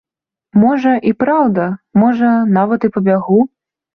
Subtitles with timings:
[0.61, 1.67] Можа, і праўда,
[2.03, 3.37] можа, нават і пабягу.